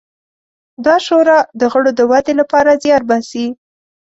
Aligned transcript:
دا 0.85 0.95
شورا 1.05 1.39
د 1.59 1.61
غړو 1.71 1.91
د 1.95 2.01
ودې 2.11 2.33
لپاره 2.41 2.79
زیار 2.83 3.01
باسي. 3.09 3.45